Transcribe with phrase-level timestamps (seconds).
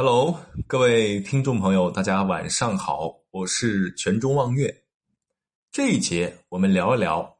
[0.00, 4.84] Hello，各位听众朋友，大家晚上好，我是全中望月。
[5.72, 7.38] 这一节我们聊一聊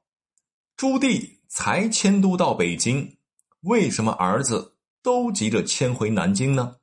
[0.77, 3.17] 朱棣才迁都到北京，
[3.61, 4.75] 为什么儿子
[5.05, 6.79] 都急着迁回南京呢？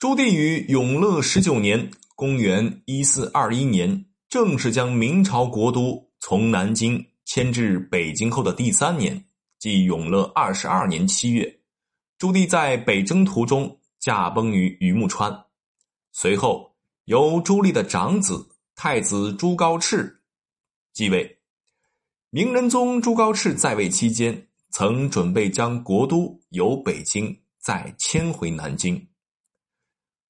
[0.00, 9.24] 朱棣于永乐十九年（公元一四二一年）正式将明朝国都从南京迁至北京后的第三年，
[9.60, 11.60] 即永乐二十二年七月，
[12.18, 15.46] 朱棣在北征途中驾崩于榆木川，
[16.12, 16.76] 随后。
[17.06, 20.16] 由朱棣的长子太子朱高炽
[20.92, 21.38] 继位。
[22.30, 29.08] 明仁宗朱高炽在位期间，曾准备将国都由北京再迁回南京。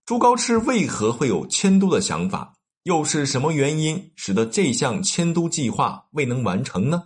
[0.05, 2.59] 朱高炽为何会有迁都的想法？
[2.83, 7.05] 又是什么原因使得这项迁都计划未能完成呢？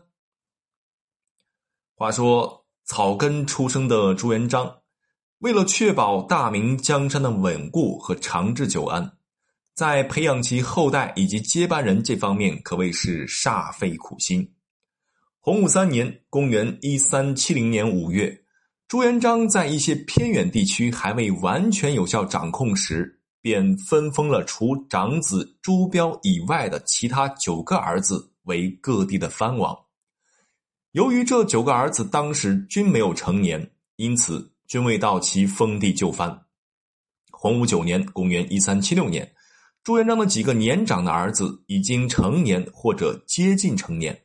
[1.95, 2.60] 话说，
[2.91, 4.69] 草根出生的朱元璋，
[5.39, 9.13] 为了确保大明江山的稳固和长治久安。
[9.77, 14.55] 在培养其后代以及接班人这方面，可谓是煞费苦心。
[15.38, 18.37] 洪武三年（公元一三七零年五月），
[18.88, 29.79] 朱元璋在一些偏远地区还未完全有效掌控时，便分封了除长子朱标以外的其他九个儿子为各地的藩王。
[30.93, 36.46] 由于这九个儿子当时均没有成年，因此均未到其封地就藩。
[37.30, 39.33] 洪武九年（公元一三七六年）。
[39.85, 44.24] 朱元璋的几个年长的儿子已经成年或者接近成年。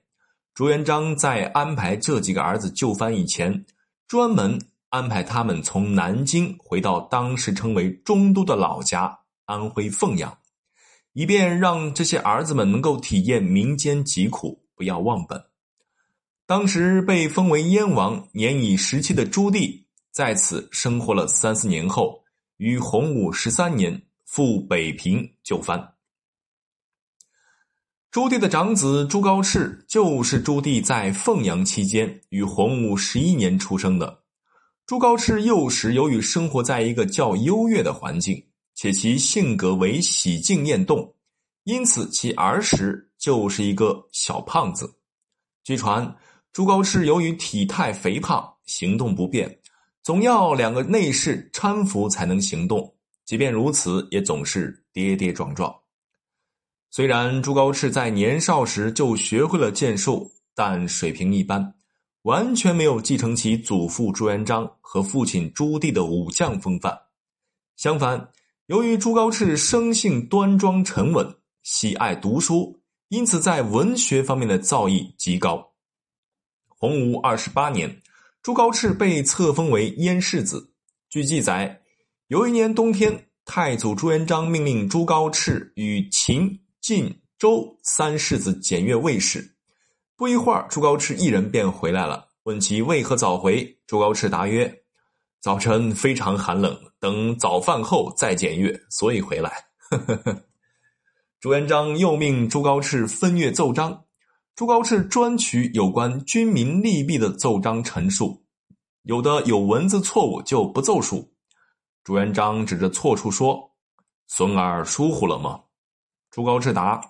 [0.56, 3.64] 朱元璋在安排这几个儿子就藩以前，
[4.08, 10.36] 专门安排他们从南京回到当时称为中都的老家安徽凤阳，
[11.14, 15.42] 以便让这些儿子们能够体验民间疾苦，不要忘本。
[16.46, 22.24] 当时被封为燕王、年已十七的朱棣，在此生活了三四年后，
[22.58, 24.02] 于洪武十三年。
[24.28, 25.94] 赴北平就藩。
[28.12, 34.24] 朱棣的长子朱高炽就是朱棣在凤阳期间于洪武十一年出生的。
[34.86, 38.44] 朱高炽幼时由于生活在一个较优越的环境，
[38.74, 41.16] 且其性格为喜静厌动，
[41.64, 44.98] 因此其儿时就是一个小胖子。
[45.64, 46.14] 据传，
[46.56, 49.60] 朱高炽由于体态肥胖，行动不便，
[50.02, 52.96] 总要两个内侍搀扶才能行动。
[53.26, 55.76] 即便如此，也总是跌跌撞撞。
[56.90, 61.76] 虽然朱高炽在年少时就学会了剑术，但水平一般，
[62.22, 66.98] 完全没有继承其祖父朱元璋和父亲朱棣的武将风范。
[67.76, 68.30] 相反，
[68.68, 75.74] 由于朱高炽生性端庄沉稳，喜爱读书，因此在文学方面的造诣极高。
[76.78, 78.02] 洪武二十八年，
[78.42, 80.72] 朱高炽被册封为燕世子。
[81.10, 81.82] 据记载。
[82.28, 89.56] 有一年冬天，太祖朱元璋命令朱高炽与秦、晋、周三世子检阅卫士。
[90.16, 92.30] 不一会儿，朱高炽一人便回来了。
[92.46, 94.82] 问其为何早回，朱高炽答曰
[95.40, 99.52] ：“早晨非常寒冷，等早饭后再检阅，所以回来。”
[101.40, 104.05] 朱元璋又命朱高炽分阅奏章。
[104.56, 108.42] 朱高炽专取有关军民利弊的奏章陈述，
[109.02, 111.30] 有的有文字错误就不奏书。
[112.06, 113.72] 朱元璋指着错处说
[114.28, 115.60] ：“孙儿疏忽了吗？”
[116.32, 117.02] 朱高炽答：“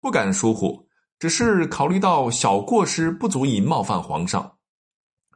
[0.00, 4.56] 不敢疏忽，只是考虑到小过失不足以冒犯皇上。”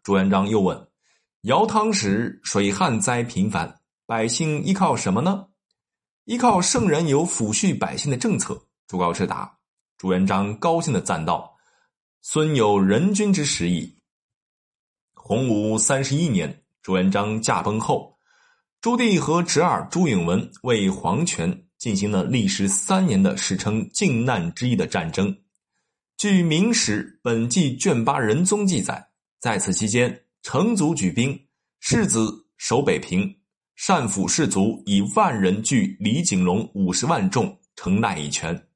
[0.03, 0.89] 朱元璋又问
[1.45, 5.49] ：“尧汤时水旱灾频繁，百姓依靠什么呢
[6.25, 9.59] ？”“依靠圣人有抚恤百姓的政策。”朱高炽答。
[9.99, 11.50] 朱元璋高兴的赞道
[12.23, 13.97] ：“孙有仁君之实矣。”
[15.15, 18.19] 洪武三十一年，朱元璋驾崩后。
[18.81, 25.37] 朱棣和侄儿朱允文为皇权进行了历时三年的史称“靖难之役”的战争。
[26.17, 29.07] 据《明史·本纪》卷八仁宗记载，
[29.39, 31.39] 在此期间，成祖举兵，
[31.81, 33.37] 世子守北平，
[33.87, 38.69] 单府士卒以万人拒李景隆五十万众，城奈以全。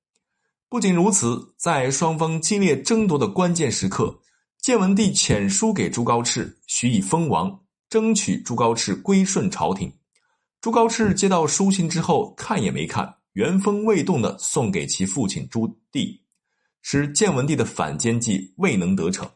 [0.69, 4.20] 不仅如此，在双方激烈争夺的关键时刻，
[4.61, 7.61] 建文帝遣书给朱高炽，许以封王。
[7.90, 9.93] 争取朱高炽归顺朝廷。
[10.61, 16.19] 朱高炽接到书信之后，看也没看，原封未动的送给其父亲朱棣，
[16.82, 19.31] 使建文帝的反间计未能得逞。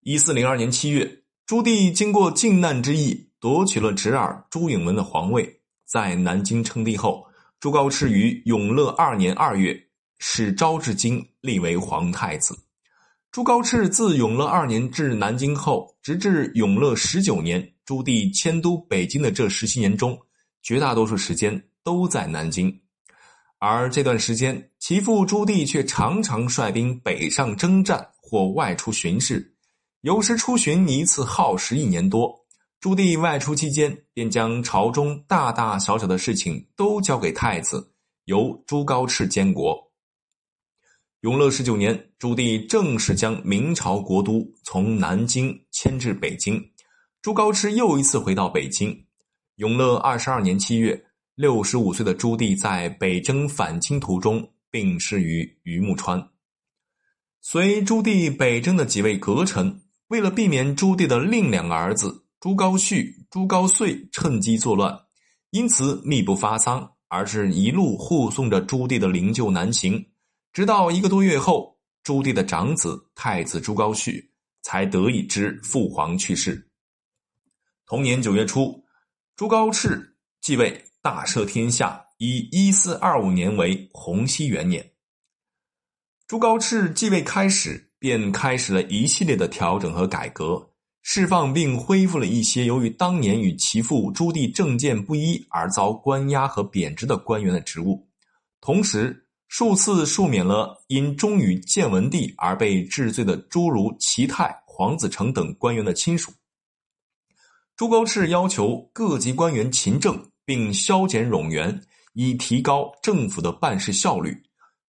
[0.00, 5.62] 一四零二年七月，朱棣经过靖难之役，夺取了侄儿朱允炆的皇位。
[5.86, 7.26] 在南京称帝后，
[7.60, 9.76] 朱高炽于永乐二年二月，
[10.20, 12.56] 使昭至京立为皇太子。
[13.32, 20.16] 朱高炽自永乐二年至南京后，直至永乐十九年，朱棣迁都北京的这十七年中，
[20.62, 22.72] 绝大多数时间都在南京。
[23.58, 29.52] 而这段时间，其父朱棣却常常率兵北上征战或外出巡视，
[30.02, 32.32] 有时出巡一次耗时一年多。
[32.80, 37.92] 朱棣外出期间，便将朝中大大小小的事情都交给太子，
[38.26, 39.76] 由朱高炽监国。
[41.22, 46.62] 永乐十九年，朱棣正式将明朝国都从南京迁至北京。
[47.20, 49.06] 朱高炽又一次回到北京。
[49.56, 51.04] 永乐二十二年七月，
[51.34, 56.28] 六十五岁的朱棣在北征反清途中病逝于榆木川。
[57.40, 64.96] 随朱棣北征的几位阁臣，为了避免朱棣的另两个儿子朱高煦、朱高燧趁机作乱，
[65.50, 70.06] 因此密不发丧，而是一路护送着朱棣的灵柩南行。
[70.52, 74.24] 直到一个多月后，朱棣的长子太子朱高煦
[74.62, 76.70] 才得以知父皇去世。
[77.86, 78.84] 同年九月初，
[79.34, 80.00] 朱高炽
[80.40, 84.92] 继位，大赦天下，以一四二五年为洪熙元年。
[86.28, 90.70] 朱高炽继位开始，便开始了一系列的调整和改革，
[91.02, 98.08] 释放并恢复了一些由于当年与其父朱棣政见不一而遭关押和贬值的官员的职务，
[98.60, 99.24] 同时。
[99.50, 106.30] 数次赦免了因忠于建文帝而被治罪的诸如齐泰、黄子成等官员的亲属。
[107.74, 111.80] 朱高炽要求各级官员勤政，并削减冗员，
[112.12, 114.34] 以提高政府的办事效率；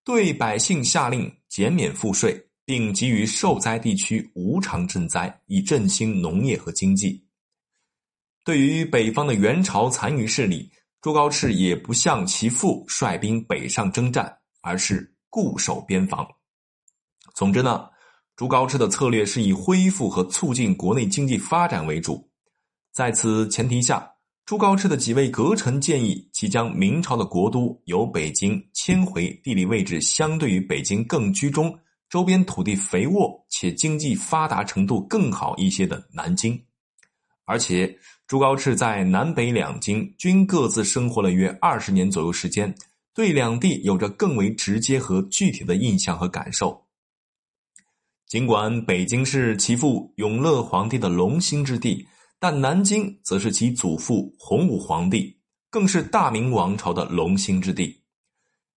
[0.04, 7.26] 对百姓下令减免赋税，并给予受灾地区无偿赈灾，以振兴农业和经济。
[8.46, 10.70] 对于北方的元朝残余势力，
[11.02, 14.36] 朱高炽也不像其父率兵北上征战。
[14.62, 16.28] 而是固守边防。
[17.34, 17.88] 总之呢，
[18.36, 22.30] 朱高炽的策略是以恢复和促进国内经济发展为主。
[22.92, 24.06] 在此前提下，
[24.46, 31.74] 朱高炽的几位阁臣建议其将明朝的国都由北京迁回地理位置相对于北京更居中、
[32.10, 36.60] 周边土地肥沃且经济发达程度更好一些的南京。
[37.46, 37.98] 而且，
[38.28, 42.76] 朱高炽在南北两京均各自生活了约二十年左右时间。
[43.12, 46.86] 对两地有着更为直接和具体的印象和感受。
[48.28, 52.08] 尽管北京是其父永乐皇帝的龙兴之地，
[52.40, 55.38] 但南京则是其祖父洪武皇帝，
[55.70, 58.02] 更是大明王朝的龙兴之地。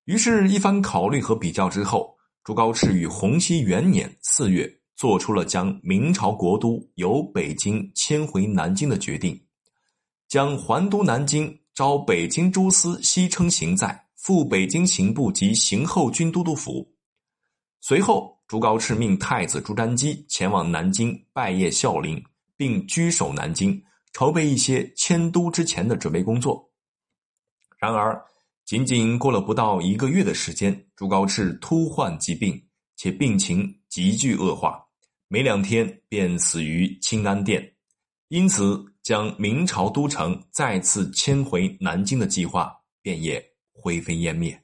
[0.06, 2.11] 于是，一番考虑和比较之后，
[2.44, 9.40] 朱高炽于洪熙元年四月做出了将明朝国都由北京迁回南京的决定，
[10.28, 14.06] 将还都南京，招北京诸司西称行在。
[14.16, 16.94] 赴北京刑部及刑后军都督府。
[17.80, 22.22] 随后，朱高炽命太子朱瞻基前往南京拜谒孝陵，
[22.56, 26.70] 并居守南京，筹备一些迁都之前的准备工作。
[27.78, 28.24] 然而，
[28.64, 32.62] 仅仅过了不到一个月的时间，朱高炽突患疾病，
[32.96, 34.82] 且病情急剧恶化，
[35.28, 37.74] 没两天便死于清安殿。
[38.28, 42.72] 因此，将明朝都城再次迁回南京的计划
[43.02, 43.42] 便也。
[43.74, 44.61] 灰飞烟灭。